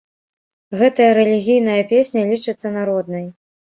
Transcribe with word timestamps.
Гэтая 0.79 1.11
рэлігійная 1.19 1.77
песня 1.91 2.21
лічыцца 2.33 2.67
народнай. 2.79 3.25